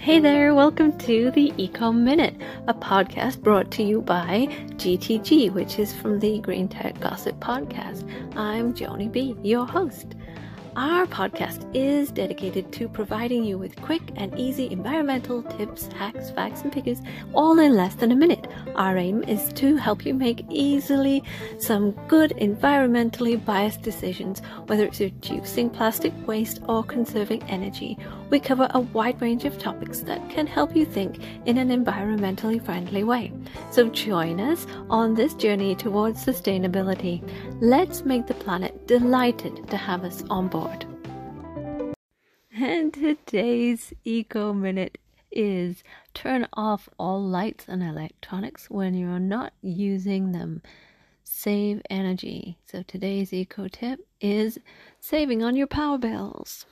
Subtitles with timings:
[0.00, 2.34] Hey there, welcome to the Eco Minute,
[2.66, 8.10] a podcast brought to you by GTG, which is from the Green Tech Gossip Podcast.
[8.34, 10.14] I'm Joni B, your host.
[10.76, 16.62] Our podcast is dedicated to providing you with quick and easy environmental tips, hacks, facts,
[16.62, 17.00] and figures
[17.34, 18.46] all in less than a minute.
[18.76, 21.24] Our aim is to help you make easily
[21.58, 27.98] some good environmentally biased decisions, whether it's reducing plastic waste or conserving energy.
[28.30, 32.64] We cover a wide range of topics that can help you think in an environmentally
[32.64, 33.32] friendly way.
[33.72, 37.28] So join us on this journey towards sustainability.
[37.60, 40.59] Let's make the planet delighted to have us on board.
[42.56, 44.98] And today's Eco Minute
[45.30, 50.62] is turn off all lights and electronics when you're not using them.
[51.24, 52.58] Save energy.
[52.66, 54.58] So today's eco tip is
[54.98, 56.66] saving on your power bills.